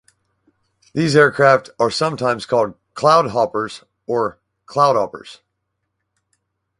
These 0.95 1.15
aircraft 1.15 1.69
are 1.79 1.91
sometimes 1.91 2.47
called 2.47 2.73
"Cloud 2.95 3.29
Hoppers" 3.29 3.83
or 4.07 4.39
"Cloudhoppers. 4.65 5.41